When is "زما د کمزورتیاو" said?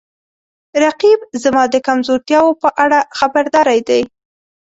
1.43-2.59